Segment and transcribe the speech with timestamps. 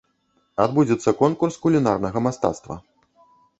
[0.63, 2.75] Адбудзецца конкурс кулінарнага мастацтва.